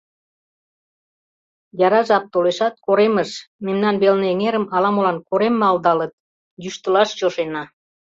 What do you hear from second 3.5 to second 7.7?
мемнан велне эҥерым ала-молан «корем» малдалыт— йӱштылаш чошена.